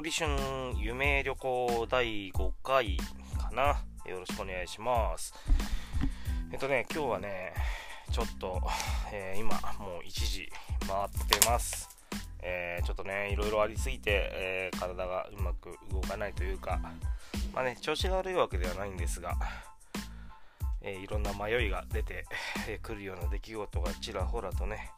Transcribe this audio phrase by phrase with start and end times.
[0.00, 0.30] 堀春
[0.78, 2.96] 夢旅行第5回
[3.38, 3.84] かな。
[4.10, 5.34] よろしくお願いします。
[6.50, 7.52] えっとね、今日はね、
[8.10, 8.62] ちょっと、
[9.12, 10.48] えー、今、もう1時
[10.88, 11.90] 回ってます。
[12.40, 16.80] えー、ちょっとね、いろいろありすぎて、えー、体がうまく動かないというか、
[17.52, 19.36] まあね、調子が悪いわけではないんですが、
[20.80, 22.24] えいろんな迷いが出て
[22.80, 24.92] くるような出来事がちらほらとね、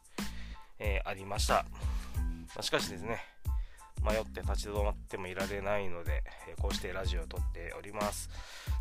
[0.79, 1.67] えありました。
[2.55, 3.32] ま、しかしですね、
[4.05, 8.29] 迷って立ち止まってもいられないので、えこうしてラジオを撮っております。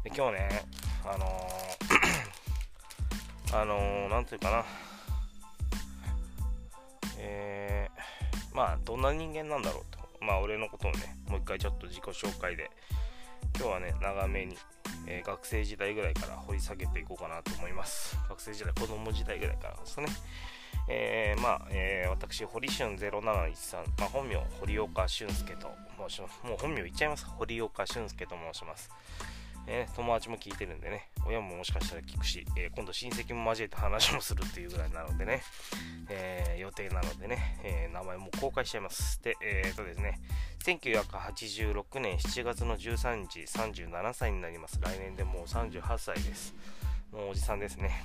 [0.04, 0.66] で今日ね、
[1.06, 4.66] あのー、 あのー、なんていうかな、
[7.18, 10.02] えー、まあ、どんな人間なんだろうと。
[10.22, 12.70] まあ、俺のことをね、もう一回ちょっと自己紹介で、
[13.58, 14.58] 今日はね、長めに、
[15.08, 18.18] えー、学生時代ぐらいから掘り下げていこうかなと思います。
[18.30, 20.08] 学生時代、子供時代ぐらいからですね。
[20.88, 25.72] えー、まあ、えー、私、堀俊0713、まあ、本名、堀岡俊介と
[26.10, 26.40] 申します。
[26.44, 27.26] もう本名言っちゃいます。
[27.26, 28.90] 堀岡俊介と申します。
[29.74, 35.44] えー、友達も聞いてるんでね、親ももしかしたら聞くし、えー、今度親戚も交えて話もするっていうぐらいなのでね、
[36.10, 39.24] えー、予定なのでね、え名前も公開しちゃいます。
[39.24, 40.20] で、えっとですね、
[40.66, 44.78] 1986年7月の13日、37歳になります。
[44.82, 46.54] 来年でもう38歳です。
[47.14, 48.04] もうおじさんですね。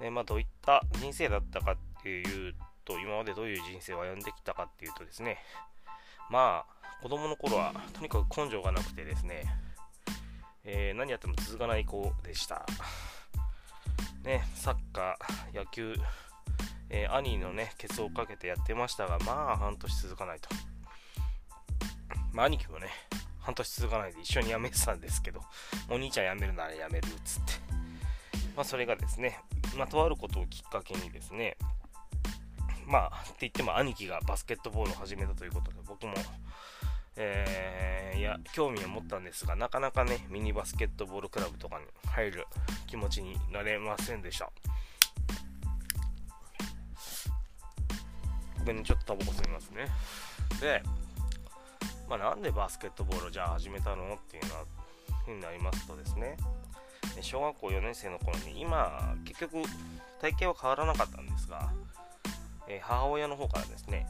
[0.00, 5.38] で、まあ、どういった人生だったかっていうと、今までどういう人生を歩んできたかっていうとですね、
[6.30, 9.44] まあ、子供の頃はとにかく根性がなくてですね、
[10.70, 12.66] えー、何やっても続かない子でした。
[14.22, 15.94] ね、サッカー、野球、
[16.90, 20.50] えー、兄のね、ケツをかけてやってましたが、まあ、半年続かないと。
[22.34, 22.88] まあ、兄貴もね、
[23.40, 25.40] 半年続かないで一緒に辞めてたんですけど、
[25.88, 27.52] お兄ちゃん辞めるなら辞めるっつって。
[28.54, 29.40] まあ、それがですね、
[29.74, 31.56] まあ、とあることをきっかけにですね、
[32.86, 36.12] まあ、って言っても兄貴がバスケットボールを始めたということで、僕も、
[37.20, 42.46] えー、いや、興味を持ったんですが、なかなかね、ミニバスケットボールクラブとかに入る
[42.86, 44.50] 気持ちになれませんでした。
[48.60, 49.88] ごめん、ちょっとタバコ吸いますね。
[50.60, 50.82] で、
[52.08, 54.64] まあ、なんでバスケットボールをじゃあ始めたのっていうのは、
[55.24, 56.36] ふうになりますとですね、
[57.20, 59.62] 小学校4年生の頃に今結局
[60.20, 61.72] 体型は変わらなかったんですが、
[62.68, 64.06] えー、母親の方からですね、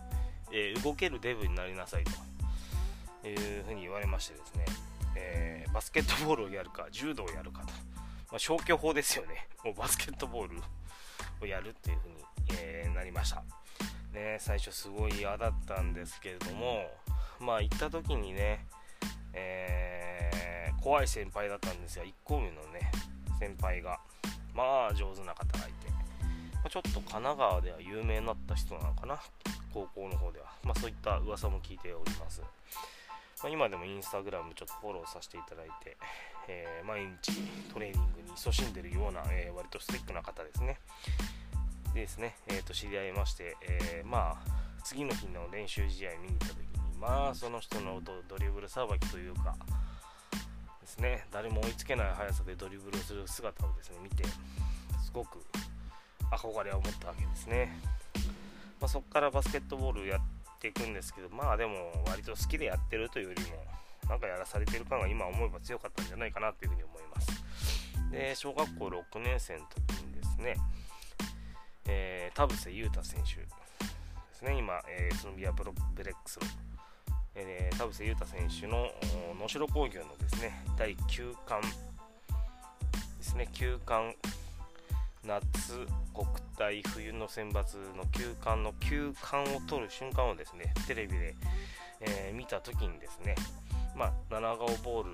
[0.53, 2.11] えー、動けるデブになりなさいと
[3.27, 4.65] いうふうに言われましてですね、
[5.17, 9.49] えー、バスケットボールをやるか柔道をやるかと、まあ、消去法ですよね。
[9.65, 10.63] もうバスケットボール
[11.41, 12.15] をやるっていうふうに、
[12.61, 13.43] えなりました。
[14.13, 16.91] ね最初すごい嫌だったんですけれども
[17.39, 18.67] まあ行った時にね、
[19.35, 22.05] え怖い先輩だったんですよ。
[22.05, 22.91] 1個目のね
[23.39, 24.01] 先輩が。
[24.55, 25.89] まあ上手な方がいて、
[26.55, 29.21] まあ、ちょっと神奈川では有名になった人なのかな。
[29.73, 32.43] 高校の方では、まあ、そういった噂も聞いております、
[33.43, 35.97] まあ、今でもインスタグラムちょっとフォローさせていただいて、
[36.49, 37.33] えー、毎日
[37.73, 40.79] トレーニングに勤しんでるような、えー、割とスティックな方ですね。
[41.95, 44.37] でですね、えー、と知り合いまして、えー、まあ
[44.85, 49.55] 次の日の練習試合見に行った時にまあその人のドリブルさばきというか
[50.81, 51.27] ですね。
[51.31, 54.25] 誰も追いつけない速さでドリブルをする姿をですね見て
[55.05, 55.45] すごく
[56.31, 57.79] 憧れを持ったわけですね、
[58.81, 63.49] まあ、そこからバスケットボールやってていくんですけどまあでも割と好きでやってるというよりも
[64.09, 67.29] なんかやらされてる感が今思えば強かったんじゃないかなというふうに思います。
[68.11, 70.57] で小学校6年生の時にですね、
[71.87, 73.47] えー、田臥勇太選手で
[74.33, 74.57] すね。
[74.57, 76.47] 今、えー、スノビアブレックスの
[77.41, 78.91] えー、田臥勇太選手の
[79.39, 81.69] 能代工業のですね第9巻で
[83.21, 83.49] すね。
[83.53, 84.15] 9巻
[85.29, 91.37] 夏国体冬の選抜の9冠の9冠を取る瞬間をですねテレビで、
[92.01, 93.35] えー、見た時にですね
[93.95, 95.13] まあ七顔ボール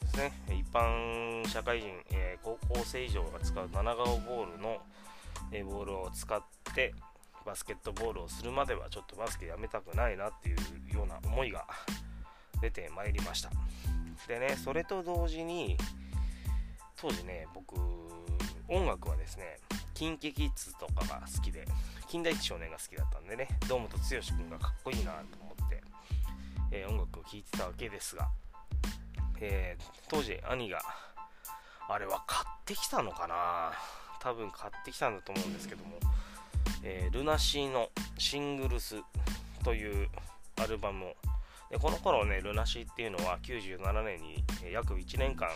[0.00, 0.32] ですね。
[0.48, 4.78] 一般社会人、えー、高校生以上が使う七顔ボールの、
[5.52, 6.42] えー、ボールを使っ
[6.74, 6.94] て
[7.44, 11.66] バスケットボールをするまではちょっとバスケやめたくないなっていうような思いが
[12.62, 13.50] 出てまいりました。
[14.26, 15.76] でねそれと同時に
[16.96, 17.74] 当時ね僕
[18.68, 19.58] 音楽はですね
[19.94, 21.66] KinKiKids とかが好きで
[22.08, 25.82] 近代一少年が好きだったんでね堂本剛君がかっこいいなと思って、
[26.72, 28.28] えー、音楽を聴いてたわけですが、
[29.40, 30.80] えー、当時兄が
[31.88, 33.72] あれは買ってきたのかな？
[34.20, 35.98] 多分買ってきたんだと思うんですけども
[36.82, 37.88] えー、ルナシーの
[38.18, 38.96] シングルス
[39.64, 40.08] という
[40.56, 41.14] アルバムを
[41.70, 45.48] でこの頃ね、ルナシーっていうのは97年に約1年間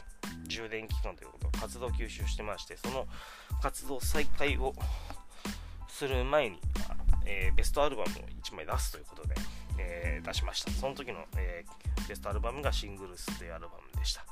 [0.48, 3.06] 充電期間ということで活動休止してまして、その
[3.62, 4.74] 活動再開を
[5.88, 6.58] する前に、
[7.24, 9.34] えー、ベストアルバムを1枚出すということで
[9.78, 10.70] えー、出しました。
[10.72, 14.24] その時の、えー、ベストアルバムがシングルスというアルバムでした。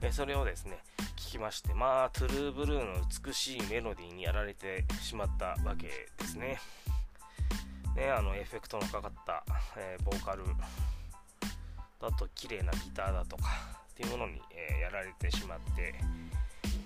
[0.00, 0.78] えそれをですね、
[1.16, 5.88] 聞きまして、まあ、トゥルーブルーの美しいメロディーにやられてしまったわけ
[6.18, 6.58] ですね。
[7.96, 9.44] ね、あのエフェクトのかかった、
[9.76, 10.44] え、ボーカル
[12.00, 13.44] だと綺麗なギターだとか
[13.98, 15.94] っていうものに、え、やられてしまって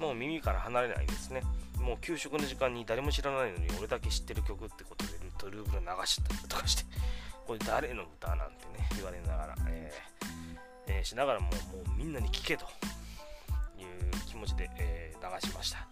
[0.00, 1.42] もう耳から離れないですね。
[1.78, 6.84] もう給食の時間に誰も知らないのに俺だけ知ってる曲ってことでルートルーブル流しちゃったりとかして
[7.44, 12.64] これ誰の歌なんてね言われながら、えーえー、しながらももうみんなに聞けと
[13.78, 15.86] いう気持ちで、え流しました。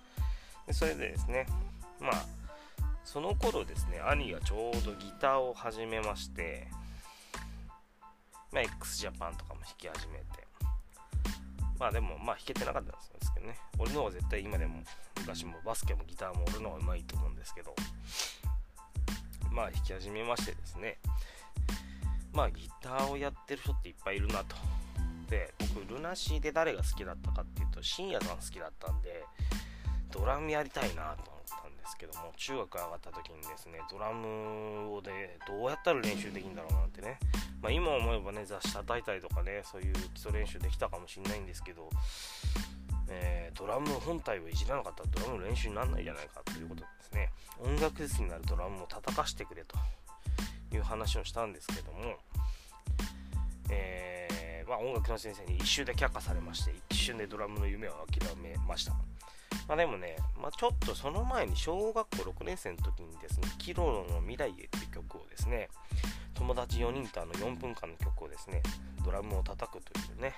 [0.67, 1.47] でそれでですね
[2.01, 2.25] まあ
[3.05, 6.69] その頃ですね兄がちょうどギターを始めまして
[8.53, 10.50] まあ、x ジャパンとかも弾き始めて、
[11.81, 13.57] まあでも、まあ弾けてなかったんですけどね。
[13.79, 14.83] 俺の方が絶対今でも、
[15.19, 17.75] 昔もバスケもギターも俺の方が上手いと思うんですけど、
[19.51, 20.99] まあ弾き始めましてですね、
[22.35, 24.57] まあギターをやってる人っていっぱいいるなと。
[25.31, 29.25] で、僕、ルナシーで誰が好きだったかっていうと、深夜さん好きだったんで、
[30.13, 37.19] ドラムやりたいなと思ったんですけども、中学上がった時にですね、ドラムをでどうやったら練習できるんだろうなんてね、
[37.63, 41.91] まあ、今思えばね、雑誌叩いたりとかね、そういう基礎練習できたかもしれないんですけど、
[43.09, 49.77] えー、ドラム本体をいじらなかったらドラムの練習にならないじゃないかということですね、音楽フェスになるドラムを叩かしてくれと
[50.75, 52.17] いう話をしたんですけども、
[53.71, 58.93] えー、まあ、音楽の先生に一瞬で却下されまして、一瞬でドラムの夢を諦めました。
[59.69, 65.69] まあでもね、まあ、ちょっとその前に小学校6年生の時にですね、キロロの未来へっていう曲をですね、
[66.41, 68.63] 友達4人とあの4分間の曲をですね、
[69.05, 70.33] ドラムを叩くというね、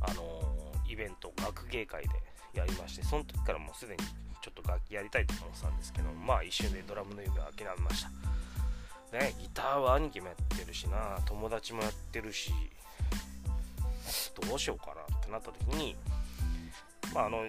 [0.00, 2.10] あのー、イベント、学芸会で
[2.54, 4.02] やりまして、その時からもうすでに
[4.42, 8.08] ちょっと楽器やりたいと思ってたんですけど、まあ一瞬でドラムの夢を諦めました。
[9.16, 12.52] ね、ギターは兄貴もやってるしな、友達もやってるし、
[14.48, 15.94] どうしようかなってなった時に、
[17.14, 17.44] まああの、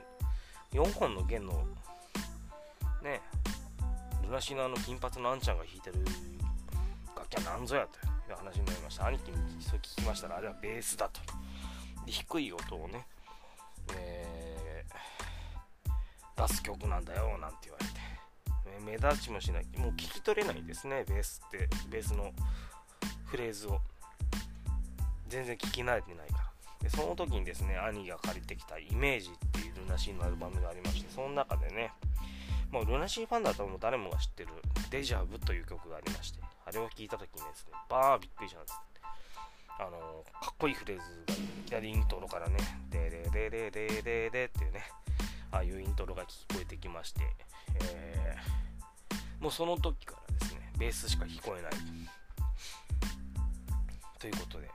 [0.74, 1.54] 4本の弦の
[3.02, 3.20] ね
[4.24, 6.06] ルナシナの金髪のあんちゃんが弾いてる
[7.34, 8.00] 楽器は何ぞやと
[8.32, 9.08] いう話になりました。
[9.08, 11.22] 兄貴にそれ聞きましたらあれはベースだと。
[12.06, 13.08] で低い音をね、
[13.96, 19.66] えー、出す曲なんだよなんて言われて、目立ちもしない。
[19.78, 21.70] もう聞き取れないですねベースって。
[21.90, 22.32] ベースの
[23.26, 23.80] フレーズを。
[25.30, 26.54] 全然聞き慣れてないから。
[26.84, 31.94] でその時にですね兄が借りてきた「イメージ」っていうルナシーのアルバムがありましてその中でね
[32.72, 34.50] もうルナシーファンだともう誰もが知ってる
[34.92, 36.40] 「デジャブ」という曲がありまして。
[36.74, 38.82] れを聴いた時にですねバーびっくりしたんです。
[39.80, 42.58] あのかっこいいフレーズがいきなりイントロからね
[42.92, 44.84] 「デレレレレレレ」っていうね
[45.52, 47.22] ああいうイントロが聞こえてきまして、
[47.82, 51.72] えー、もうその時からですねベースしか聞こえない。
[54.20, 54.70] ということで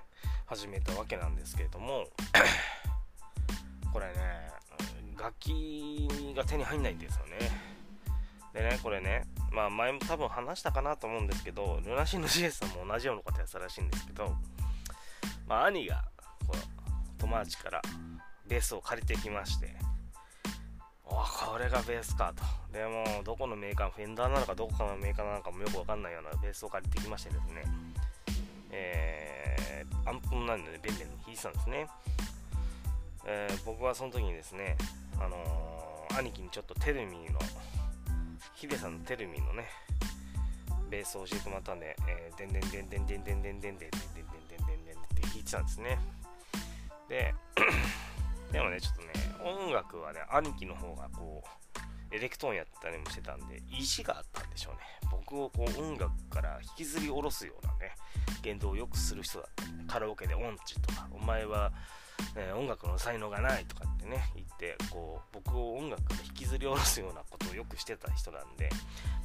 [0.47, 2.05] 始めたわけなんですけれども
[3.93, 4.50] これね
[5.17, 7.68] 楽器が手に入んないんですよね。
[8.58, 9.22] でねこれね。
[9.52, 14.34] まあ前も多分話したかなと思うんですけどルナシーの GS さんも同じようなことやったらしいんですけど
[15.46, 16.05] まあ兄が
[16.46, 17.82] こう友達から
[18.46, 19.75] ベースを借りてきまして
[21.06, 22.43] おこれがベースかと。
[22.72, 27.62] でもどこのメーカーフェンダーなのかどこかのメーカーなのかもよくわかんないようなベースを借りてきましてですね。
[28.71, 31.87] えー、アンプもなんでベンベン弾いてたんですね、
[33.25, 34.76] えー、僕はその時にですね、
[35.18, 37.38] あのー、兄貴にちょっとテルミの
[38.59, 39.69] ヒデさんのテルミのね
[40.91, 45.99] ベースを教えてもらったんで、えー、でんでんでんでんでんでんでんでんでんでんでんでんでんでんでんって弾いてたんですね
[47.09, 47.35] で
[48.50, 49.09] でもねちょっとね
[49.45, 51.45] 音楽はね兄貴の方がこ
[52.11, 57.95] うエレクトーンやったりもしてたんで意地があったんでしょうね僕をこう音楽から引きずり下ろすようなね
[58.43, 61.71] 言動をよくする人だったんでカラオケで音痴とかお前は、
[62.37, 68.70] えー、音楽の才能がないとかってね言ってこう僕を音楽から引きずり下ろすようなことをよくしてた人なんで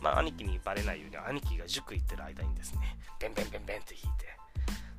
[0.01, 4.25] まあ兄貴にバレないように兄貴が塾行ってる間にですねベンベンベンベンって弾いて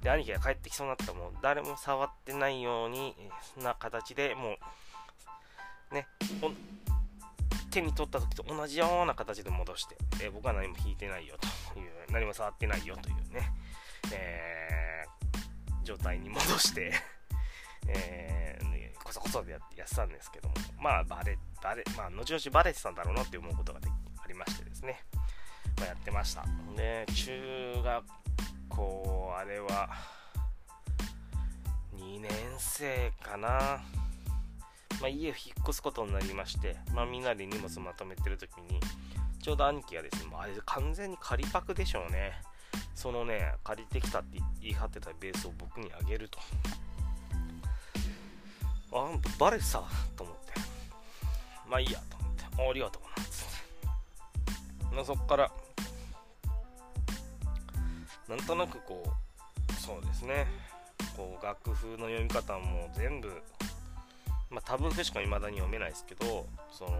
[0.02, 3.14] で兄貴が帰ってきそうになったらもう誰も触ってないように
[3.62, 4.56] な形でも
[5.90, 6.06] うね
[7.70, 11.34] 手に取った時と同じような形で戻して、えー、僕は何も弾いてないよ
[11.72, 13.50] という何も触ってないよというね、
[14.12, 16.92] えー、状態に戻して
[17.88, 18.58] え、
[19.02, 20.54] こそこそでやってたんですけども。
[20.78, 23.80] まあバレバレまあ後々バレてたんだろうなって思うことが
[24.22, 25.02] ありましてですね、
[25.78, 26.44] まあ、やってました。
[26.76, 28.04] で中学
[28.68, 29.88] 校あれは
[31.96, 33.82] 2年生かな。
[35.00, 38.78] まあ、家を引っ越すことになりまして、まあ、みんなで荷物まとめてる時に
[39.42, 42.32] ちょうど兄貴がですねもうあれ完全に仮パクでしょうね。
[42.94, 46.38] そのね借りてきたって言い張ってたベースを僕にあげると。
[48.94, 49.82] あバレさ
[50.16, 50.52] と思って。
[51.68, 52.44] まあいいやと思って。
[52.70, 55.50] ありがとうなっつってそっから。
[58.28, 60.46] なんとなくこうそうですね。
[61.16, 63.28] こう楽譜の読み方も全部
[64.50, 66.90] まあ多分譜しか未だに読めないですけどその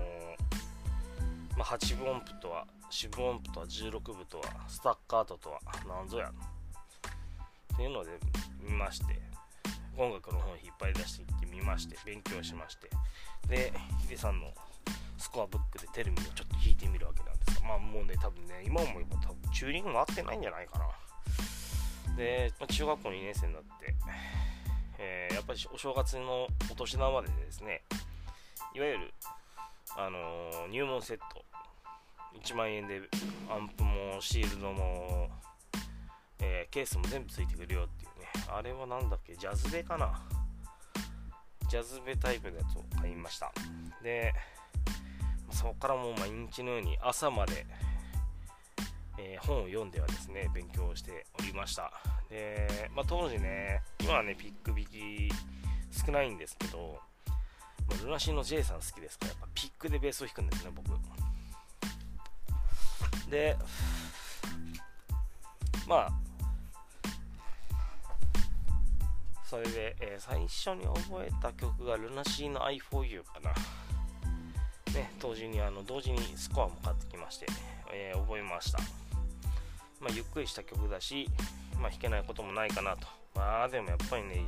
[1.56, 6.30] まあ、8分音符とは四分音符とは16分とはスタッカートとは何ぞや。
[6.30, 8.10] っていうので
[8.60, 9.20] 見まして
[9.96, 12.90] 音楽の本引っ張り出していってみまして勉強しまして。
[13.48, 14.52] でヒデさんの
[15.18, 20.84] スコアブックでテレビをちょっと弾いてみるわけなんですがまあもうね多分ね今思えば多分チューニングも合ってないんじゃないかな。
[22.16, 23.68] で、まあ、中学校2年生になって、
[24.98, 27.82] えー、やっぱりお正月のお年玉でですね
[28.74, 29.14] いわゆる
[29.96, 31.44] あのー、入門セット。
[32.34, 33.00] 1万円で
[33.48, 35.28] アンプもシールドも、
[36.40, 38.26] えー、ケースも全部ついてくるよっていうね。
[38.52, 40.20] あれは何だっけジャズベかな。
[41.74, 43.50] ジャズベタイプのやつを買いました
[44.00, 44.32] で
[45.50, 47.66] そこからもう毎日のように朝まで、
[49.18, 51.90] えー、本を読んではですね勉強しておりました
[52.30, 55.32] で、まあ、当時ね今はねピック引き
[56.06, 57.00] 少ないんですけど
[57.88, 60.90] まあルナシーの J さん好きですから、やっぱピックでベースを弾くんですね、僕。
[63.28, 63.56] で、
[65.88, 66.08] まあ、
[69.54, 73.50] それで、えー、最初に覚えた曲がルナシーの i4u かな。
[74.92, 77.46] ね、同時にあの同時にスコアも買ってきまして、
[77.92, 78.78] えー、覚えました。
[80.00, 81.28] まあ、ゆっくりした曲だし、
[81.80, 83.06] まあ、弾けないこともないかなと。
[83.36, 84.42] まあ、でもやっぱりね、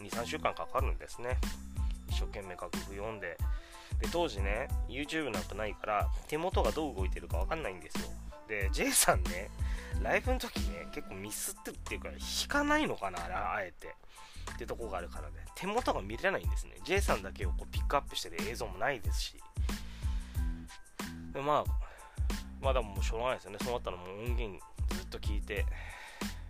[0.00, 1.38] 2、3週間かかるんですね。
[2.10, 3.38] 一生懸命楽譜読んで
[4.00, 8.08] で当時ね YouTube なんかないから手元がどう動いてるか分かんないんですよ
[8.48, 9.50] で J さんね
[10.06, 13.18] ライブの時ね結構ミスってるっていうか弾かないのかな
[13.54, 13.94] あえて。
[14.54, 15.34] ってとこがあるからね。
[15.56, 16.76] 手元が見れないんですね。
[16.84, 19.42] J さんだけをこうピックアップしてる映像もないですし。
[21.32, 21.86] でまあ
[22.60, 23.58] まだもうしょうがないですよね。
[23.60, 25.66] その後のもう音源ずっと聞いて、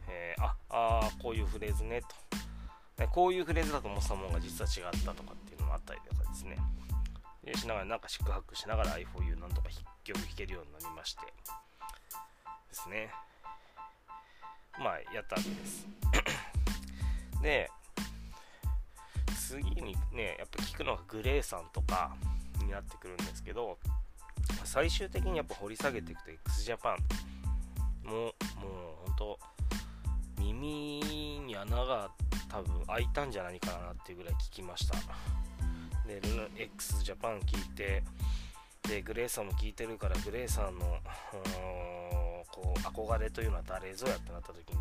[0.08, 2.02] えー、ああこういうフレーズね
[2.98, 3.06] と。
[3.08, 6.58] こういうフレーズだと思ったものが実は違ったとかっていうのもあったりとかですね。
[7.44, 9.68] でしながらなんか宿泊しながら i4u なんとか
[10.04, 11.20] 曲弾けるようになりまして。
[11.26, 11.32] で
[12.72, 13.10] すね。
[14.78, 15.86] まあやったわけです。
[17.42, 17.70] で、
[19.48, 22.16] 次にね、やっぱ聞くのがグレーさんとか
[22.58, 23.78] になってくるんですけど、
[24.64, 26.96] 最終的にやっぱ掘り下げていくと XJAPAN
[28.04, 28.32] ももう
[29.06, 29.38] 本当
[30.38, 31.00] 耳
[31.46, 32.10] に穴が
[32.48, 34.96] 多分開いたんじゃないかなっていうぐらい聞きました
[36.06, 38.02] でルナ x ジャパン聞いて
[38.88, 40.98] でグレーさんも聞いてるからグレーさんの
[42.56, 44.78] こう憧れというのは誰ぞやってなった時に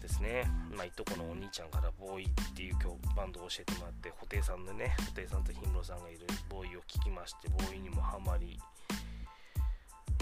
[0.00, 8.58] ですね、まあ、いとこのお兄ちゃんからボーイっていう曲バンドを教えてもらって布袋さんのね布袋さんと氷室さんがいるボーイを聴きましてボーイにもハマり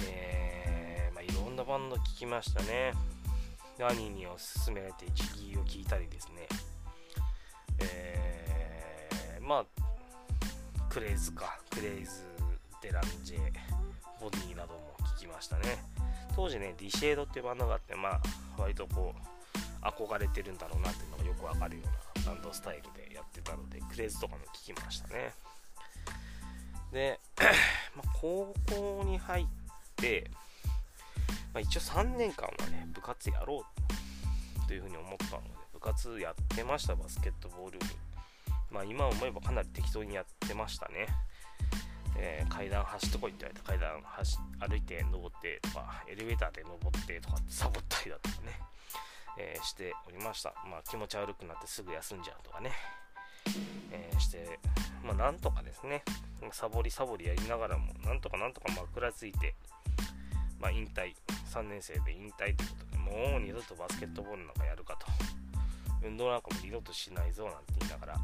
[0.02, 2.92] えー、まあ、いろんなバンド聴きましたね。
[3.78, 6.48] 兄におすすめられて一義を聞いたりですね、
[7.80, 9.84] えー、まあ
[10.88, 11.58] クレイズか。
[11.70, 12.22] クレイズ
[12.82, 13.38] デランジェ
[14.20, 15.93] ボディなども聞きましたね。
[16.34, 18.20] 当時ねディシェードっていうバンドがあってまあ
[18.58, 25.32] 割とこう憧れてるんだろうなっていうのがよくわかるようなバンドスタイルでやってたのでクレイズとかも聞きましたね
[26.92, 27.20] で、
[27.96, 29.46] まあ、高校に入っ
[29.96, 30.30] て
[31.54, 37.86] まあ、一応3年間はね、部活やろうというふうに思ったので、部活やってました、バスケットボール部。
[38.72, 41.06] まあ、今思えばかなり適当にやってましたね。
[42.16, 48.60] えー、階段走ってこいって言われて階段走歩いて登ってとかエレベーターで登ってとかサボったりだとかね、
[49.38, 52.72] えー、しておりました、まあ、気持ち悪くなってすぐ休んじゃうとかね、
[53.92, 54.58] えー、して
[55.04, 56.02] まあなんとかですね
[56.52, 59.54] サボりサボりやりながらもなんとかなんとか枕ついて
[60.64, 61.12] まあ、引退、
[61.52, 65.06] 3年生で引退ということで、もう二度とバスケットボールなんかやるかと、
[66.02, 68.18] 運動なんかも二度としないぞなんて言いながら、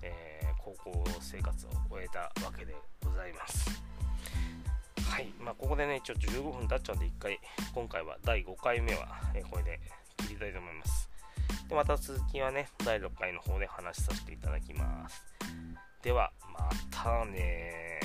[0.00, 0.37] えー、
[0.84, 3.82] 高校生活を終えたわけでございます。
[5.02, 7.40] はい、まあ、ここでね、ちょっと15分経っちゃうんで、1回、
[7.74, 9.80] 今回は第5回目は、え、これで
[10.18, 11.08] 切りたいと思います。
[11.68, 15.24] で、また続きはね、第6回の方で話しさせていただきます。
[16.02, 18.00] では、またね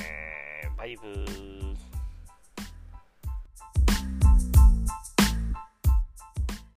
[0.77, 1.92] バイブー。